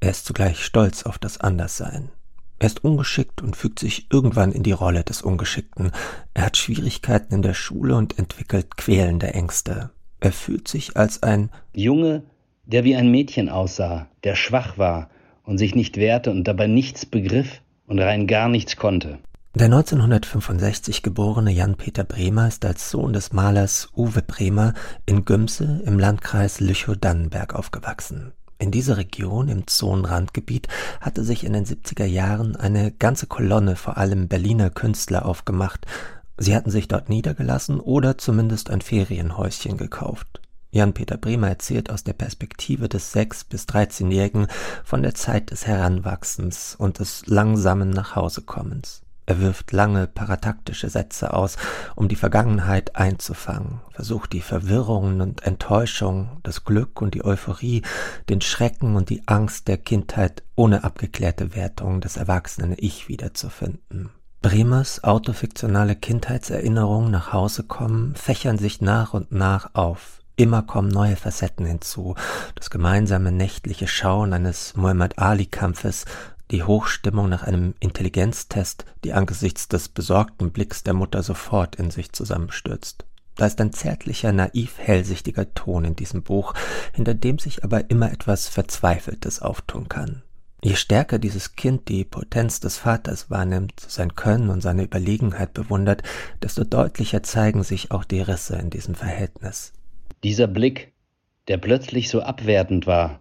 er 0.00 0.10
ist 0.10 0.26
zugleich 0.26 0.64
stolz 0.64 1.04
auf 1.04 1.18
das 1.18 1.40
Anderssein. 1.40 2.10
Er 2.58 2.66
ist 2.66 2.84
ungeschickt 2.84 3.42
und 3.42 3.56
fügt 3.56 3.78
sich 3.78 4.06
irgendwann 4.10 4.52
in 4.52 4.62
die 4.62 4.72
Rolle 4.72 5.04
des 5.04 5.22
Ungeschickten. 5.22 5.92
Er 6.34 6.46
hat 6.46 6.56
Schwierigkeiten 6.56 7.34
in 7.34 7.42
der 7.42 7.54
Schule 7.54 7.96
und 7.96 8.18
entwickelt 8.18 8.76
quälende 8.76 9.34
Ängste. 9.34 9.90
Er 10.20 10.32
fühlt 10.32 10.68
sich 10.68 10.96
als 10.96 11.22
ein 11.22 11.50
Junge, 11.74 12.22
der 12.64 12.84
wie 12.84 12.96
ein 12.96 13.10
Mädchen 13.10 13.48
aussah, 13.48 14.08
der 14.22 14.36
schwach 14.36 14.78
war 14.78 15.10
und 15.42 15.58
sich 15.58 15.74
nicht 15.74 15.96
wehrte 15.96 16.30
und 16.30 16.44
dabei 16.44 16.66
nichts 16.66 17.04
begriff 17.04 17.60
und 17.86 17.98
rein 17.98 18.26
gar 18.26 18.48
nichts 18.48 18.76
konnte. 18.76 19.18
Der 19.56 19.66
1965 19.66 21.02
geborene 21.02 21.52
Jan-Peter 21.52 22.02
Bremer 22.02 22.48
ist 22.48 22.64
als 22.64 22.90
Sohn 22.90 23.12
des 23.12 23.32
Malers 23.32 23.88
Uwe 23.94 24.22
Bremer 24.22 24.74
in 25.06 25.24
Gümse 25.24 25.82
im 25.86 25.98
Landkreis 25.98 26.58
Lüchow-Dannenberg 26.58 27.54
aufgewachsen. 27.54 28.32
In 28.64 28.70
dieser 28.70 28.96
Region, 28.96 29.48
im 29.48 29.66
Zonenrandgebiet, 29.66 30.68
hatte 31.02 31.22
sich 31.22 31.44
in 31.44 31.52
den 31.52 31.66
70er 31.66 32.06
Jahren 32.06 32.56
eine 32.56 32.92
ganze 32.92 33.26
Kolonne 33.26 33.76
vor 33.76 33.98
allem 33.98 34.26
Berliner 34.26 34.70
Künstler 34.70 35.26
aufgemacht. 35.26 35.86
Sie 36.38 36.56
hatten 36.56 36.70
sich 36.70 36.88
dort 36.88 37.10
niedergelassen 37.10 37.78
oder 37.78 38.16
zumindest 38.16 38.70
ein 38.70 38.80
Ferienhäuschen 38.80 39.76
gekauft. 39.76 40.40
Jan-Peter 40.70 41.18
Bremer 41.18 41.48
erzählt 41.48 41.90
aus 41.90 42.04
der 42.04 42.14
Perspektive 42.14 42.88
des 42.88 43.14
6- 43.14 43.50
bis 43.50 43.66
13-Jährigen 43.66 44.46
von 44.82 45.02
der 45.02 45.14
Zeit 45.14 45.50
des 45.50 45.66
Heranwachsens 45.66 46.74
und 46.74 47.00
des 47.00 47.26
langsamen 47.26 47.90
Nachhausekommens. 47.90 49.03
Er 49.26 49.40
wirft 49.40 49.72
lange 49.72 50.06
parataktische 50.06 50.90
Sätze 50.90 51.32
aus, 51.32 51.56
um 51.96 52.08
die 52.08 52.16
Vergangenheit 52.16 52.96
einzufangen, 52.96 53.80
versucht 53.90 54.32
die 54.32 54.42
Verwirrungen 54.42 55.20
und 55.20 55.44
Enttäuschung, 55.44 56.40
das 56.42 56.64
Glück 56.64 57.00
und 57.00 57.14
die 57.14 57.24
Euphorie, 57.24 57.82
den 58.28 58.40
Schrecken 58.40 58.96
und 58.96 59.08
die 59.08 59.22
Angst 59.26 59.68
der 59.68 59.78
Kindheit 59.78 60.42
ohne 60.56 60.84
abgeklärte 60.84 61.54
Wertung 61.54 62.00
des 62.00 62.16
erwachsenen 62.16 62.74
Ich 62.76 63.08
wiederzufinden. 63.08 64.10
Bremers 64.42 65.02
autofiktionale 65.04 65.96
Kindheitserinnerungen 65.96 67.10
nach 67.10 67.32
Hause 67.32 67.62
kommen, 67.62 68.14
fächern 68.14 68.58
sich 68.58 68.82
nach 68.82 69.14
und 69.14 69.32
nach 69.32 69.70
auf. 69.74 70.20
Immer 70.36 70.62
kommen 70.62 70.88
neue 70.88 71.16
Facetten 71.16 71.64
hinzu. 71.64 72.16
Das 72.56 72.68
gemeinsame 72.68 73.32
nächtliche 73.32 73.86
Schauen 73.86 74.32
eines 74.32 74.76
Muhammad 74.76 75.18
Ali-Kampfes, 75.18 76.04
die 76.50 76.62
Hochstimmung 76.62 77.28
nach 77.28 77.42
einem 77.42 77.74
Intelligenztest, 77.80 78.84
die 79.02 79.12
angesichts 79.12 79.68
des 79.68 79.88
besorgten 79.88 80.52
Blicks 80.52 80.82
der 80.82 80.94
Mutter 80.94 81.22
sofort 81.22 81.76
in 81.76 81.90
sich 81.90 82.12
zusammenstürzt. 82.12 83.04
Da 83.36 83.46
ist 83.46 83.60
ein 83.60 83.72
zärtlicher, 83.72 84.32
naiv 84.32 84.78
hellsichtiger 84.78 85.52
Ton 85.54 85.84
in 85.84 85.96
diesem 85.96 86.22
Buch, 86.22 86.54
hinter 86.92 87.14
dem 87.14 87.38
sich 87.38 87.64
aber 87.64 87.90
immer 87.90 88.12
etwas 88.12 88.48
Verzweifeltes 88.48 89.42
auftun 89.42 89.88
kann. 89.88 90.22
Je 90.62 90.76
stärker 90.76 91.18
dieses 91.18 91.56
Kind 91.56 91.88
die 91.88 92.04
Potenz 92.04 92.58
des 92.60 92.78
Vaters 92.78 93.28
wahrnimmt, 93.28 93.80
sein 93.80 94.14
Können 94.14 94.48
und 94.48 94.62
seine 94.62 94.84
Überlegenheit 94.84 95.52
bewundert, 95.52 96.02
desto 96.42 96.64
deutlicher 96.64 97.22
zeigen 97.22 97.62
sich 97.64 97.90
auch 97.90 98.04
die 98.04 98.22
Risse 98.22 98.56
in 98.56 98.70
diesem 98.70 98.94
Verhältnis. 98.94 99.74
Dieser 100.22 100.46
Blick, 100.46 100.94
der 101.48 101.58
plötzlich 101.58 102.08
so 102.08 102.22
abwertend 102.22 102.86
war, 102.86 103.20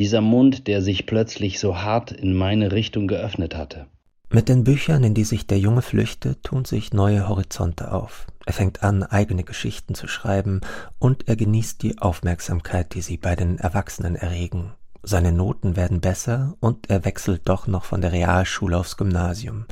dieser 0.00 0.22
Mund, 0.22 0.66
der 0.66 0.80
sich 0.80 1.04
plötzlich 1.04 1.60
so 1.60 1.76
hart 1.76 2.10
in 2.10 2.34
meine 2.34 2.72
Richtung 2.72 3.06
geöffnet 3.06 3.54
hatte. 3.54 3.86
Mit 4.30 4.48
den 4.48 4.64
Büchern, 4.64 5.04
in 5.04 5.12
die 5.12 5.24
sich 5.24 5.46
der 5.46 5.58
Junge 5.58 5.82
flüchtet, 5.82 6.42
tun 6.42 6.64
sich 6.64 6.94
neue 6.94 7.28
Horizonte 7.28 7.92
auf. 7.92 8.26
Er 8.46 8.54
fängt 8.54 8.82
an, 8.82 9.02
eigene 9.02 9.44
Geschichten 9.44 9.94
zu 9.94 10.08
schreiben, 10.08 10.62
und 10.98 11.28
er 11.28 11.36
genießt 11.36 11.82
die 11.82 11.98
Aufmerksamkeit, 11.98 12.94
die 12.94 13.02
sie 13.02 13.18
bei 13.18 13.36
den 13.36 13.58
Erwachsenen 13.58 14.16
erregen. 14.16 14.72
Seine 15.02 15.32
Noten 15.32 15.76
werden 15.76 16.00
besser, 16.00 16.54
und 16.60 16.88
er 16.88 17.04
wechselt 17.04 17.42
doch 17.44 17.66
noch 17.66 17.84
von 17.84 18.00
der 18.00 18.12
Realschule 18.12 18.78
aufs 18.78 18.96
Gymnasium. 18.96 19.66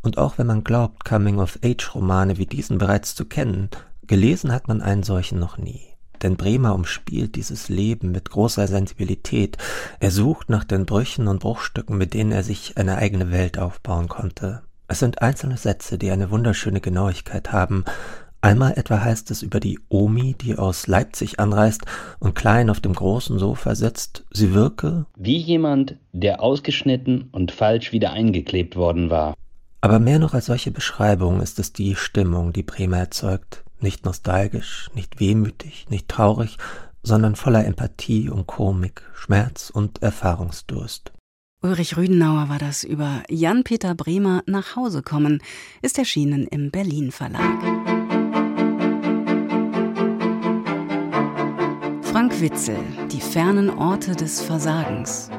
Und 0.00 0.16
auch 0.16 0.38
wenn 0.38 0.46
man 0.46 0.64
glaubt, 0.64 1.04
Coming-of-Age-Romane 1.04 2.38
wie 2.38 2.46
diesen 2.46 2.78
bereits 2.78 3.14
zu 3.14 3.26
kennen, 3.26 3.68
gelesen 4.06 4.50
hat 4.50 4.66
man 4.66 4.80
einen 4.80 5.02
solchen 5.02 5.38
noch 5.38 5.58
nie. 5.58 5.82
Denn 6.22 6.36
Bremer 6.36 6.74
umspielt 6.74 7.36
dieses 7.36 7.68
Leben 7.68 8.10
mit 8.10 8.30
großer 8.30 8.66
Sensibilität. 8.66 9.56
Er 10.00 10.10
sucht 10.10 10.50
nach 10.50 10.64
den 10.64 10.86
Brüchen 10.86 11.28
und 11.28 11.40
Bruchstücken, 11.40 11.96
mit 11.96 12.14
denen 12.14 12.32
er 12.32 12.42
sich 12.42 12.76
eine 12.76 12.96
eigene 12.96 13.30
Welt 13.30 13.58
aufbauen 13.58 14.08
konnte. 14.08 14.62
Es 14.88 15.00
sind 15.00 15.20
einzelne 15.20 15.56
Sätze, 15.56 15.98
die 15.98 16.10
eine 16.10 16.30
wunderschöne 16.30 16.80
Genauigkeit 16.80 17.52
haben. 17.52 17.84
Einmal 18.40 18.74
etwa 18.76 19.00
heißt 19.00 19.30
es 19.32 19.42
über 19.42 19.58
die 19.58 19.80
Omi, 19.88 20.34
die 20.34 20.56
aus 20.56 20.86
Leipzig 20.86 21.40
anreist 21.40 21.82
und 22.20 22.36
klein 22.36 22.70
auf 22.70 22.78
dem 22.78 22.94
großen 22.94 23.38
Sofa 23.38 23.74
sitzt, 23.74 24.24
sie 24.30 24.54
wirke 24.54 25.06
wie 25.16 25.38
jemand, 25.38 25.96
der 26.12 26.40
ausgeschnitten 26.40 27.28
und 27.32 27.50
falsch 27.50 27.92
wieder 27.92 28.12
eingeklebt 28.12 28.76
worden 28.76 29.10
war. 29.10 29.34
Aber 29.80 29.98
mehr 29.98 30.20
noch 30.20 30.34
als 30.34 30.46
solche 30.46 30.70
Beschreibung 30.70 31.40
ist 31.40 31.58
es 31.58 31.72
die 31.72 31.96
Stimmung, 31.96 32.52
die 32.52 32.62
Bremer 32.62 32.98
erzeugt. 32.98 33.64
Nicht 33.80 34.04
nostalgisch, 34.04 34.90
nicht 34.94 35.20
wehmütig, 35.20 35.86
nicht 35.88 36.08
traurig, 36.08 36.58
sondern 37.02 37.36
voller 37.36 37.64
Empathie 37.64 38.28
und 38.28 38.46
Komik, 38.46 39.02
Schmerz 39.14 39.70
und 39.70 40.02
Erfahrungsdurst. 40.02 41.12
Ulrich 41.62 41.96
Rüdenauer 41.96 42.48
war 42.48 42.58
das 42.58 42.84
über 42.84 43.22
Jan-Peter 43.28 43.94
Bremer 43.94 44.42
nach 44.46 44.76
Hause 44.76 45.02
kommen, 45.02 45.42
ist 45.82 45.98
erschienen 45.98 46.46
im 46.46 46.70
Berlin 46.70 47.10
Verlag. 47.10 47.62
Frank 52.02 52.40
Witzel, 52.40 52.78
Die 53.12 53.20
fernen 53.20 53.70
Orte 53.70 54.16
des 54.16 54.40
Versagens. 54.40 55.30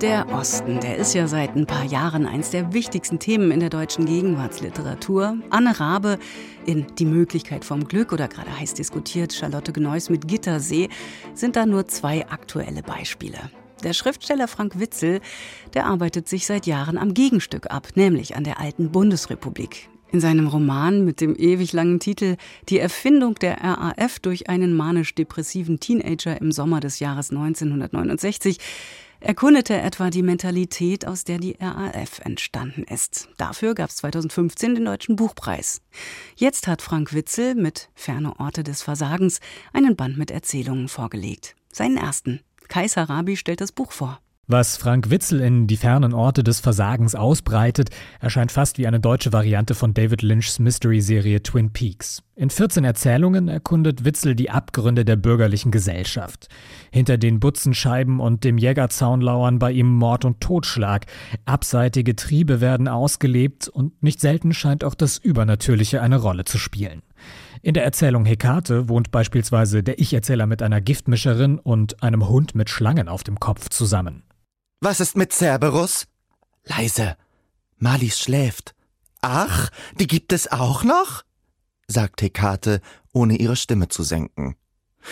Der 0.00 0.26
Osten, 0.30 0.80
der 0.80 0.96
ist 0.96 1.12
ja 1.12 1.26
seit 1.26 1.56
ein 1.56 1.66
paar 1.66 1.84
Jahren 1.84 2.24
eins 2.24 2.48
der 2.48 2.72
wichtigsten 2.72 3.18
Themen 3.18 3.50
in 3.50 3.60
der 3.60 3.68
deutschen 3.68 4.06
Gegenwartsliteratur. 4.06 5.36
Anne 5.50 5.78
Rabe 5.78 6.18
in 6.64 6.86
Die 6.98 7.04
Möglichkeit 7.04 7.66
vom 7.66 7.84
Glück 7.84 8.10
oder 8.14 8.26
gerade 8.26 8.58
heiß 8.58 8.72
diskutiert 8.72 9.34
Charlotte 9.34 9.74
Gneuss 9.74 10.08
mit 10.08 10.26
Gittersee 10.26 10.88
sind 11.34 11.54
da 11.54 11.66
nur 11.66 11.86
zwei 11.86 12.26
aktuelle 12.28 12.82
Beispiele. 12.82 13.50
Der 13.84 13.92
Schriftsteller 13.92 14.48
Frank 14.48 14.80
Witzel, 14.80 15.20
der 15.74 15.84
arbeitet 15.84 16.28
sich 16.28 16.46
seit 16.46 16.66
Jahren 16.66 16.96
am 16.96 17.12
Gegenstück 17.12 17.70
ab, 17.70 17.88
nämlich 17.94 18.36
an 18.36 18.44
der 18.44 18.58
alten 18.58 18.92
Bundesrepublik. 18.92 19.90
In 20.12 20.20
seinem 20.20 20.48
Roman 20.48 21.04
mit 21.04 21.20
dem 21.20 21.36
ewig 21.36 21.74
langen 21.74 22.00
Titel 22.00 22.36
Die 22.70 22.78
Erfindung 22.78 23.34
der 23.34 23.58
RAF 23.62 24.18
durch 24.18 24.48
einen 24.48 24.74
manisch-depressiven 24.74 25.78
Teenager 25.78 26.40
im 26.40 26.52
Sommer 26.52 26.80
des 26.80 27.00
Jahres 27.00 27.30
1969 27.30 28.56
erkundete 29.20 29.74
etwa 29.74 30.10
die 30.10 30.22
Mentalität, 30.22 31.06
aus 31.06 31.24
der 31.24 31.38
die 31.38 31.56
RAF 31.60 32.20
entstanden 32.20 32.84
ist. 32.84 33.28
Dafür 33.36 33.74
gab 33.74 33.90
es 33.90 33.96
2015 33.96 34.74
den 34.74 34.84
Deutschen 34.86 35.16
Buchpreis. 35.16 35.82
Jetzt 36.36 36.66
hat 36.66 36.82
Frank 36.82 37.12
Witzel 37.12 37.54
mit 37.54 37.90
Ferne 37.94 38.38
Orte 38.40 38.64
des 38.64 38.82
Versagens 38.82 39.40
einen 39.72 39.96
Band 39.96 40.16
mit 40.16 40.30
Erzählungen 40.30 40.88
vorgelegt. 40.88 41.54
Seinen 41.72 41.96
ersten. 41.96 42.40
Kaiser 42.68 43.04
Rabi 43.04 43.36
stellt 43.36 43.60
das 43.60 43.72
Buch 43.72 43.92
vor. 43.92 44.20
Was 44.52 44.76
Frank 44.76 45.10
Witzel 45.10 45.40
in 45.40 45.68
die 45.68 45.76
fernen 45.76 46.12
Orte 46.12 46.42
des 46.42 46.58
Versagens 46.58 47.14
ausbreitet, 47.14 47.90
erscheint 48.18 48.50
fast 48.50 48.78
wie 48.78 48.88
eine 48.88 48.98
deutsche 48.98 49.32
Variante 49.32 49.76
von 49.76 49.94
David 49.94 50.22
Lynchs 50.22 50.58
Mystery-Serie 50.58 51.40
Twin 51.44 51.72
Peaks. 51.72 52.24
In 52.34 52.50
14 52.50 52.82
Erzählungen 52.82 53.46
erkundet 53.46 54.04
Witzel 54.04 54.34
die 54.34 54.50
Abgründe 54.50 55.04
der 55.04 55.14
bürgerlichen 55.14 55.70
Gesellschaft. 55.70 56.48
Hinter 56.90 57.16
den 57.16 57.38
Butzenscheiben 57.38 58.18
und 58.18 58.42
dem 58.42 58.58
Jägerzaun 58.58 59.20
lauern 59.20 59.60
bei 59.60 59.70
ihm 59.70 59.88
Mord 59.88 60.24
und 60.24 60.40
Totschlag. 60.40 61.06
Abseitige 61.44 62.16
Triebe 62.16 62.60
werden 62.60 62.88
ausgelebt 62.88 63.68
und 63.68 64.02
nicht 64.02 64.18
selten 64.18 64.52
scheint 64.52 64.82
auch 64.82 64.96
das 64.96 65.18
Übernatürliche 65.18 66.02
eine 66.02 66.16
Rolle 66.16 66.42
zu 66.44 66.58
spielen. 66.58 67.02
In 67.62 67.74
der 67.74 67.84
Erzählung 67.84 68.24
Hekate 68.24 68.88
wohnt 68.88 69.12
beispielsweise 69.12 69.84
der 69.84 70.00
Ich-Erzähler 70.00 70.48
mit 70.48 70.60
einer 70.60 70.80
Giftmischerin 70.80 71.60
und 71.60 72.02
einem 72.02 72.28
Hund 72.28 72.56
mit 72.56 72.68
Schlangen 72.68 73.08
auf 73.08 73.22
dem 73.22 73.38
Kopf 73.38 73.68
zusammen. 73.68 74.24
Was 74.82 74.98
ist 75.00 75.14
mit 75.14 75.32
Cerberus? 75.34 76.06
Leise. 76.64 77.18
Malis 77.76 78.18
schläft. 78.18 78.74
Ach, 79.20 79.68
die 79.94 80.06
gibt 80.06 80.32
es 80.32 80.50
auch 80.50 80.84
noch? 80.84 81.22
sagt 81.86 82.22
Hekate, 82.22 82.80
ohne 83.12 83.36
ihre 83.36 83.56
Stimme 83.56 83.88
zu 83.88 84.02
senken. 84.02 84.56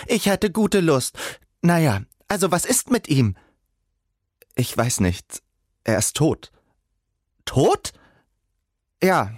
Ich 0.06 0.26
hätte 0.26 0.50
gute 0.50 0.80
Lust. 0.80 1.18
Naja, 1.60 2.02
also 2.28 2.50
was 2.50 2.64
ist 2.64 2.90
mit 2.90 3.08
ihm? 3.08 3.36
Ich 4.54 4.74
weiß 4.74 5.00
nicht. 5.00 5.42
Er 5.84 5.98
ist 5.98 6.16
tot. 6.16 6.50
Tot? 7.44 7.92
Ja, 9.02 9.34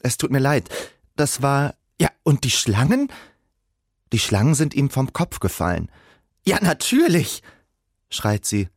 es 0.00 0.18
tut 0.18 0.30
mir 0.30 0.40
leid. 0.40 0.68
Das 1.16 1.40
war. 1.40 1.74
Ja, 1.98 2.10
und 2.22 2.44
die 2.44 2.50
Schlangen? 2.50 3.10
Die 4.12 4.18
Schlangen 4.18 4.54
sind 4.54 4.74
ihm 4.74 4.90
vom 4.90 5.12
Kopf 5.14 5.40
gefallen. 5.40 5.90
Ja, 6.44 6.58
natürlich, 6.60 7.42
schreit 8.10 8.44
sie 8.44 8.68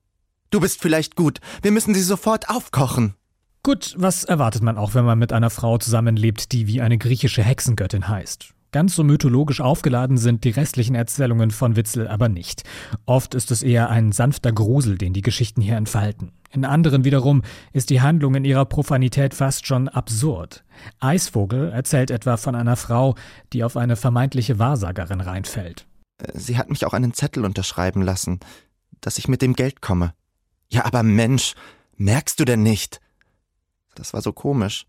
Du 0.50 0.60
bist 0.60 0.82
vielleicht 0.82 1.16
gut. 1.16 1.40
Wir 1.62 1.72
müssen 1.72 1.94
sie 1.94 2.02
sofort 2.02 2.50
aufkochen. 2.50 3.16
Gut, 3.64 3.96
was 3.98 4.24
erwartet 4.24 4.64
man 4.64 4.78
auch, 4.78 4.94
wenn 4.94 5.04
man 5.04 5.20
mit 5.20 5.34
einer 5.34 5.50
Frau 5.50 5.78
zusammenlebt, 5.78 6.54
die 6.54 6.68
wie 6.68 6.80
eine 6.80 6.98
griechische 6.98 7.44
Hexengöttin 7.44 8.08
heißt? 8.08 8.54
Ganz 8.72 8.96
so 8.96 9.04
mythologisch 9.04 9.60
aufgeladen 9.60 10.18
sind 10.18 10.44
die 10.44 10.50
restlichen 10.50 10.96
Erzählungen 10.96 11.52
von 11.52 11.76
Witzel 11.76 12.08
aber 12.08 12.30
nicht. 12.30 12.64
Oft 13.06 13.34
ist 13.34 13.52
es 13.52 13.64
eher 13.64 13.90
ein 13.90 14.12
sanfter 14.12 14.52
Grusel, 14.52 14.98
den 14.98 15.14
die 15.14 15.22
Geschichten 15.22 15.62
hier 15.62 15.78
entfalten. 15.78 16.32
In 16.52 16.64
anderen 16.64 17.04
wiederum 17.04 17.42
ist 17.74 17.90
die 17.90 18.02
Handlung 18.02 18.36
in 18.36 18.46
ihrer 18.46 18.66
Profanität 18.66 19.34
fast 19.34 19.68
schon 19.68 19.90
absurd. 19.90 20.64
Eisvogel 21.00 21.72
erzählt 21.72 22.12
etwa 22.12 22.38
von 22.38 22.56
einer 22.56 22.76
Frau, 22.76 23.16
die 23.52 23.64
auf 23.64 23.78
eine 23.78 23.96
vermeintliche 23.96 24.60
Wahrsagerin 24.60 25.22
reinfällt. 25.22 25.88
Sie 26.34 26.58
hat 26.58 26.70
mich 26.70 26.86
auch 26.86 26.94
einen 26.94 27.14
Zettel 27.14 27.46
unterschreiben 27.46 28.02
lassen, 28.02 28.40
dass 29.02 29.18
ich 29.18 29.28
mit 29.28 29.42
dem 29.42 29.54
Geld 29.54 29.82
komme. 29.82 30.14
Ja, 30.70 30.86
aber 30.86 31.04
Mensch, 31.04 31.56
merkst 31.96 32.40
du 32.40 32.46
denn 32.46 32.64
nicht? 32.64 33.00
Das 33.96 34.14
war 34.14 34.22
so 34.22 34.34
komisch. 34.34 34.86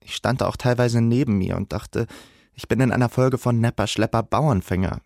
Ich 0.00 0.14
stand 0.14 0.42
auch 0.42 0.56
teilweise 0.56 1.00
neben 1.00 1.38
mir 1.38 1.56
und 1.56 1.72
dachte, 1.72 2.06
ich 2.54 2.68
bin 2.68 2.80
in 2.80 2.92
einer 2.92 3.08
Folge 3.08 3.38
von 3.38 3.60
Nepper 3.60 3.86
Schlepper 3.86 4.22
Bauernfänger. 4.22 5.00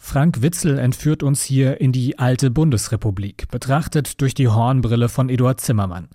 Frank 0.00 0.42
Witzel 0.42 0.78
entführt 0.78 1.22
uns 1.24 1.42
hier 1.42 1.80
in 1.80 1.90
die 1.90 2.18
alte 2.18 2.50
Bundesrepublik, 2.50 3.48
betrachtet 3.50 4.20
durch 4.20 4.32
die 4.32 4.48
Hornbrille 4.48 5.08
von 5.08 5.28
Eduard 5.28 5.60
Zimmermann. 5.60 6.08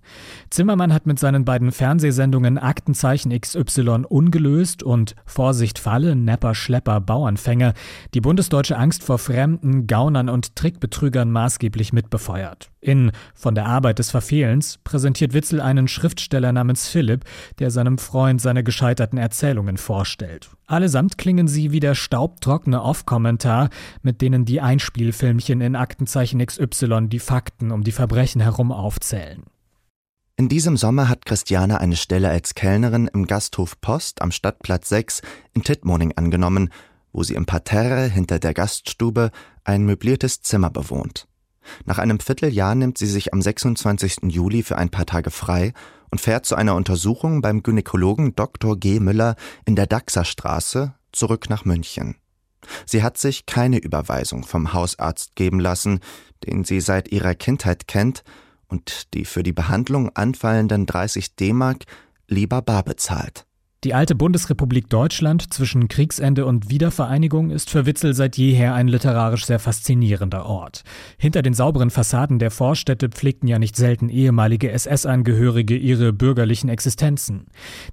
Zimmermann 0.50 0.94
hat 0.94 1.06
mit 1.06 1.20
seinen 1.20 1.44
beiden 1.44 1.72
Fernsehsendungen 1.72 2.58
Aktenzeichen 2.58 3.38
XY 3.38 4.06
ungelöst 4.08 4.84
und 4.84 5.16
Vorsicht 5.26 5.80
Falle, 5.80 6.16
Nepper, 6.16 6.56
Schlepper, 6.56 7.02
Bauernfänger 7.02 7.74
die 8.14 8.22
bundesdeutsche 8.22 8.78
Angst 8.78 9.04
vor 9.04 9.20
Fremden, 9.20 9.86
Gaunern 9.86 10.30
und 10.30 10.56
Trickbetrügern 10.56 11.30
maßgeblich 11.30 11.92
mitbefeuert. 11.92 12.72
In 12.80 13.12
Von 13.36 13.54
der 13.54 13.66
Arbeit 13.66 14.00
des 14.00 14.12
Verfehlens 14.12 14.80
präsentiert 14.84 15.34
Witzel 15.34 15.62
einen 15.62 15.88
Schriftsteller 15.88 16.52
namens 16.52 16.88
Philipp, 16.88 17.26
der 17.60 17.70
seinem 17.70 17.98
Freund 17.98 18.42
seine 18.42 18.64
gescheiterten 18.64 19.18
Erzählungen 19.18 19.78
vorstellt. 19.78 20.50
Allesamt 20.74 21.20
klingen 21.20 21.48
sie 21.48 21.72
wie 21.72 21.80
der 21.80 21.94
staubtrockene 21.94 22.82
Off-Kommentar, 22.82 23.70
mit 24.02 24.22
denen 24.22 24.44
die 24.44 24.60
Einspielfilmchen 24.60 25.62
in 25.62 25.76
Aktenzeichen 25.76 26.44
XY 26.44 27.10
die 27.10 27.20
Fakten 27.20 27.72
um 27.72 27.84
die 27.84 27.92
Verbrechen 27.92 28.42
herum 28.42 28.72
aufzählen. 28.72 29.44
In 30.36 30.50
diesem 30.50 30.76
Sommer 30.76 31.10
hat 31.10 31.28
Christiane 31.28 31.80
eine 31.80 31.96
Stelle 31.96 32.30
als 32.30 32.56
Kellnerin 32.56 33.08
im 33.14 33.28
Gasthof 33.28 33.80
Post 33.82 34.24
am 34.24 34.32
Stadtplatz 34.32 34.90
6 34.90 35.22
in 35.54 35.62
Tittmoning 35.62 36.14
angenommen, 36.16 36.72
wo 37.12 37.22
sie 37.22 37.36
im 37.36 37.46
Parterre 37.46 38.08
hinter 38.08 38.40
der 38.40 38.56
Gaststube 38.56 39.30
ein 39.64 39.86
möbliertes 39.86 40.42
Zimmer 40.42 40.72
bewohnt. 40.72 41.28
Nach 41.86 42.00
einem 42.00 42.20
Vierteljahr 42.20 42.76
nimmt 42.76 42.98
sie 42.98 43.08
sich 43.08 43.34
am 43.34 43.42
26. 43.42 44.24
Juli 44.30 44.64
für 44.64 44.78
ein 44.78 44.90
paar 44.90 45.06
Tage 45.06 45.32
frei 45.32 45.74
und 46.12 46.22
fährt 46.22 46.46
zu 46.46 46.56
einer 46.56 46.76
Untersuchung 46.76 47.42
beim 47.42 47.64
Gynäkologen 47.64 48.36
Dr. 48.36 48.78
G. 48.78 49.00
Müller 49.00 49.36
in 49.66 49.76
der 49.76 49.88
Daxerstraße 49.88 50.94
zurück 51.12 51.50
nach 51.50 51.66
München. 51.66 52.16
Sie 52.86 53.04
hat 53.04 53.18
sich 53.18 53.46
keine 53.46 53.78
Überweisung 53.78 54.44
vom 54.44 54.74
Hausarzt 54.74 55.36
geben 55.36 55.60
lassen, 55.60 56.00
den 56.46 56.64
sie 56.64 56.82
seit 56.82 57.10
ihrer 57.10 57.36
Kindheit 57.36 57.88
kennt 57.88 58.24
und 58.68 59.14
die 59.14 59.26
für 59.26 59.44
die 59.44 59.54
Behandlung 59.54 60.10
anfallenden 60.16 60.86
30 60.86 61.36
D-Mark 61.36 61.86
lieber 62.28 62.62
bar 62.62 62.84
bezahlt. 62.84 63.46
Die 63.84 63.94
alte 63.94 64.16
Bundesrepublik 64.16 64.90
Deutschland 64.90 65.54
zwischen 65.54 65.90
Kriegsende 65.90 66.46
und 66.46 66.70
Wiedervereinigung 66.70 67.50
ist 67.50 67.70
für 67.70 67.86
Witzel 67.86 68.14
seit 68.14 68.38
jeher 68.38 68.74
ein 68.76 68.88
literarisch 68.88 69.46
sehr 69.46 69.60
faszinierender 69.60 70.46
Ort. 70.46 70.84
Hinter 71.18 71.42
den 71.42 71.54
sauberen 71.54 71.90
Fassaden 71.90 72.40
der 72.40 72.50
Vorstädte 72.50 73.10
pflegten 73.10 73.50
ja 73.50 73.60
nicht 73.60 73.76
selten 73.76 74.08
ehemalige 74.08 74.72
SS-Angehörige 74.72 75.76
ihre 75.76 76.14
bürgerlichen 76.14 76.70
Existenzen. 76.70 77.48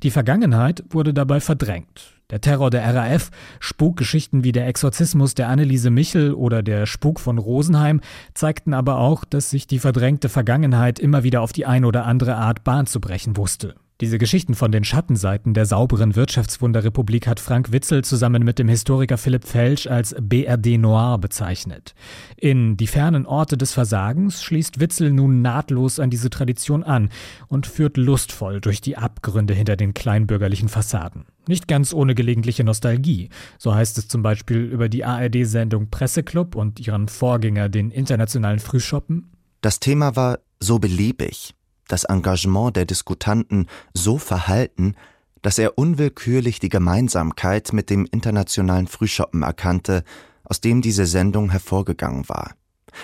Die 0.04 0.12
Vergangenheit 0.12 0.84
wurde 0.90 1.12
dabei 1.12 1.40
verdrängt. 1.40 2.14
Der 2.30 2.40
Terror 2.40 2.70
der 2.70 2.94
RAF, 2.94 3.30
Spukgeschichten 3.58 4.44
wie 4.44 4.52
der 4.52 4.68
Exorzismus 4.68 5.34
der 5.34 5.48
Anneliese 5.48 5.90
Michel 5.90 6.34
oder 6.34 6.62
der 6.62 6.86
Spuk 6.86 7.18
von 7.18 7.38
Rosenheim 7.38 8.00
zeigten 8.34 8.74
aber 8.74 8.98
auch, 8.98 9.24
dass 9.24 9.50
sich 9.50 9.66
die 9.66 9.80
verdrängte 9.80 10.28
Vergangenheit 10.28 11.00
immer 11.00 11.24
wieder 11.24 11.40
auf 11.40 11.52
die 11.52 11.66
ein 11.66 11.84
oder 11.84 12.06
andere 12.06 12.36
Art 12.36 12.62
Bahn 12.62 12.86
zu 12.86 13.00
brechen 13.00 13.36
wusste. 13.36 13.74
Diese 14.00 14.16
Geschichten 14.16 14.54
von 14.54 14.72
den 14.72 14.82
Schattenseiten 14.82 15.52
der 15.52 15.66
sauberen 15.66 16.16
Wirtschaftswunderrepublik 16.16 17.26
hat 17.26 17.38
Frank 17.38 17.70
Witzel 17.70 18.02
zusammen 18.02 18.42
mit 18.44 18.58
dem 18.58 18.66
Historiker 18.66 19.18
Philipp 19.18 19.44
Felsch 19.44 19.86
als 19.86 20.16
BRD 20.18 20.78
Noir 20.78 21.18
bezeichnet. 21.18 21.94
In 22.38 22.78
Die 22.78 22.86
fernen 22.86 23.26
Orte 23.26 23.58
des 23.58 23.74
Versagens 23.74 24.42
schließt 24.42 24.80
Witzel 24.80 25.12
nun 25.12 25.42
nahtlos 25.42 26.00
an 26.00 26.08
diese 26.08 26.30
Tradition 26.30 26.82
an 26.82 27.10
und 27.48 27.66
führt 27.66 27.98
lustvoll 27.98 28.62
durch 28.62 28.80
die 28.80 28.96
Abgründe 28.96 29.52
hinter 29.52 29.76
den 29.76 29.92
kleinbürgerlichen 29.92 30.70
Fassaden. 30.70 31.26
Nicht 31.46 31.68
ganz 31.68 31.92
ohne 31.92 32.14
gelegentliche 32.14 32.64
Nostalgie. 32.64 33.28
So 33.58 33.74
heißt 33.74 33.98
es 33.98 34.08
zum 34.08 34.22
Beispiel 34.22 34.64
über 34.64 34.88
die 34.88 35.04
ARD-Sendung 35.04 35.90
Presseclub 35.90 36.54
und 36.54 36.80
ihren 36.80 37.08
Vorgänger, 37.08 37.68
den 37.68 37.90
internationalen 37.90 38.60
Frühschoppen. 38.60 39.32
Das 39.60 39.78
Thema 39.78 40.16
war 40.16 40.38
so 40.58 40.78
beliebig 40.78 41.54
das 41.92 42.04
Engagement 42.04 42.76
der 42.76 42.84
Diskutanten 42.84 43.66
so 43.94 44.18
verhalten, 44.18 44.94
dass 45.42 45.58
er 45.58 45.78
unwillkürlich 45.78 46.60
die 46.60 46.68
Gemeinsamkeit 46.68 47.72
mit 47.72 47.90
dem 47.90 48.06
internationalen 48.10 48.86
Frühschoppen 48.86 49.42
erkannte, 49.42 50.04
aus 50.44 50.60
dem 50.60 50.82
diese 50.82 51.06
Sendung 51.06 51.50
hervorgegangen 51.50 52.28
war, 52.28 52.54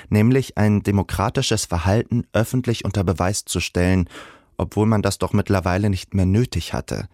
nämlich 0.08 0.58
ein 0.58 0.82
demokratisches 0.82 1.64
Verhalten 1.64 2.24
öffentlich 2.32 2.84
unter 2.84 3.04
Beweis 3.04 3.44
zu 3.44 3.60
stellen, 3.60 4.08
obwohl 4.58 4.86
man 4.86 5.02
das 5.02 5.18
doch 5.18 5.32
mittlerweile 5.32 5.90
nicht 5.90 6.14
mehr 6.14 6.26
nötig 6.26 6.72
hatte, 6.72 7.08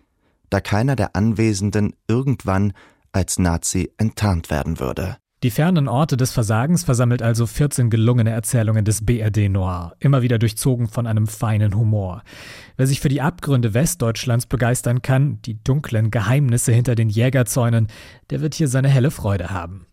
da 0.51 0.61
keiner 0.61 0.97
der 0.97 1.15
Anwesenden 1.17 1.95
irgendwann 2.09 2.73
als 3.13 3.39
Nazi 3.39 3.93
enttarnt 3.99 4.51
werden 4.51 4.81
würde. 4.81 5.19
Die 5.43 5.51
fernen 5.51 5.89
Orte 5.89 6.17
des 6.17 6.31
Versagens 6.31 6.85
versammelt 6.85 7.21
also 7.21 7.47
14 7.47 7.91
gelungene 7.91 8.31
Erzählungen 8.31 8.85
des 8.85 9.05
BRD 9.05 9.49
Noir, 9.49 9.97
immer 9.99 10.23
wieder 10.23 10.39
durchzogen 10.39 10.87
von 10.87 11.09
einem 11.09 11.27
feinen 11.27 11.75
Humor. 11.75 12.23
Wer 12.77 12.87
sich 12.87 13.01
für 13.01 13.09
die 13.09 13.21
Abgründe 13.21 13.75
Westdeutschlands 13.75 14.47
begeistern 14.47 15.03
kann, 15.03 15.43
die 15.43 15.59
dunklen 15.65 16.13
Geheimnisse 16.13 16.73
hinter 16.73 16.95
den 16.95 17.09
Jägerzäunen, 17.09 17.89
der 18.31 18.41
wird 18.41 18.55
hier 18.55 18.69
seine 18.69 18.89
helle 18.89 19.11
Freude 19.11 19.51
haben. 19.51 19.87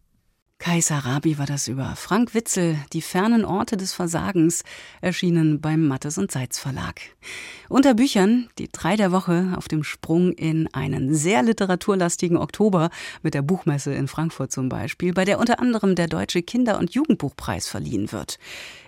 Kaiser 0.59 0.97
Rabi 0.97 1.37
war 1.37 1.45
das 1.45 1.69
über 1.69 1.95
Frank 1.95 2.33
Witzel, 2.33 2.77
Die 2.91 3.01
fernen 3.01 3.45
Orte 3.45 3.77
des 3.77 3.93
Versagens, 3.93 4.63
erschienen 4.99 5.61
beim 5.61 5.87
Mattes 5.87 6.17
und 6.17 6.33
Seitz 6.33 6.59
Verlag. 6.59 6.99
Unter 7.69 7.93
Büchern 7.93 8.49
die 8.57 8.67
drei 8.69 8.97
der 8.97 9.13
Woche 9.13 9.53
auf 9.55 9.69
dem 9.69 9.85
Sprung 9.85 10.33
in 10.33 10.67
einen 10.73 11.15
sehr 11.15 11.43
literaturlastigen 11.43 12.35
Oktober 12.35 12.89
mit 13.23 13.35
der 13.35 13.41
Buchmesse 13.41 13.93
in 13.93 14.09
Frankfurt 14.09 14.51
zum 14.51 14.67
Beispiel, 14.67 15.13
bei 15.13 15.23
der 15.23 15.39
unter 15.39 15.61
anderem 15.61 15.95
der 15.95 16.07
Deutsche 16.07 16.43
Kinder- 16.43 16.77
und 16.77 16.93
Jugendbuchpreis 16.93 17.69
verliehen 17.69 18.11
wird. 18.11 18.37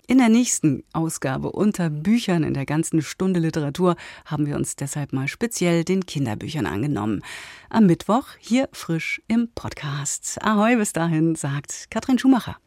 In 0.08 0.18
der 0.18 0.28
nächsten 0.28 0.82
Ausgabe 0.92 1.52
unter 1.52 1.88
Büchern 1.88 2.42
in 2.42 2.54
der 2.54 2.66
ganzen 2.66 3.02
Stunde 3.02 3.38
Literatur 3.38 3.96
haben 4.24 4.46
wir 4.46 4.56
uns 4.56 4.74
deshalb 4.74 5.12
mal 5.12 5.28
speziell 5.28 5.84
den 5.84 6.06
Kinderbüchern 6.06 6.66
angenommen. 6.66 7.22
Am 7.70 7.86
Mittwoch 7.86 8.26
hier 8.38 8.68
frisch 8.72 9.22
im 9.28 9.48
Podcast. 9.54 10.42
Ahoi, 10.42 10.76
bis 10.76 10.92
dahin, 10.92 11.36
sagt 11.36 11.86
Katrin 11.90 12.18
Schumacher. 12.18 12.62